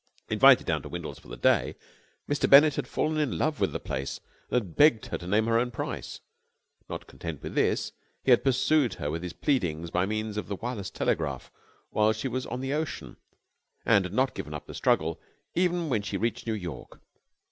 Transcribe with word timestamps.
Invited 0.29 0.65
down 0.65 0.81
to 0.81 0.89
Windles 0.89 1.19
for 1.19 1.27
the 1.27 1.37
day, 1.37 1.75
Mr. 2.27 2.49
Bennett 2.49 2.73
had 2.73 2.87
fallen 2.87 3.19
in 3.19 3.37
love 3.37 3.59
with 3.59 3.71
the 3.71 3.79
place 3.79 4.19
and 4.49 4.55
had 4.63 4.75
begged 4.75 5.05
her 5.05 5.17
to 5.19 5.27
name 5.27 5.45
her 5.45 5.59
own 5.59 5.69
price. 5.69 6.21
Not 6.89 7.05
content 7.05 7.43
with 7.43 7.53
this, 7.53 7.91
he 8.23 8.31
had 8.31 8.43
pursued 8.43 8.95
her 8.95 9.11
with 9.11 9.21
his 9.21 9.33
pleadings 9.33 9.91
by 9.91 10.07
means 10.07 10.37
of 10.37 10.47
the 10.47 10.55
wireless 10.55 10.89
telegraph 10.89 11.51
while 11.91 12.13
she 12.13 12.27
was 12.27 12.47
on 12.47 12.61
the 12.61 12.73
ocean, 12.73 13.17
and 13.85 14.03
had 14.05 14.11
not 14.15 14.33
given 14.33 14.55
up 14.55 14.65
the 14.65 14.73
struggle 14.73 15.21
even 15.53 15.87
when 15.87 16.01
she 16.01 16.17
reached 16.17 16.47
New 16.47 16.53
York. 16.55 16.99